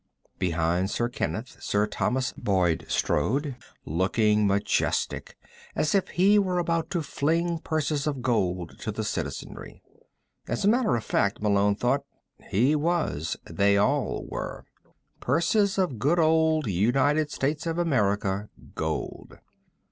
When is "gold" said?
8.23-8.79, 18.73-19.37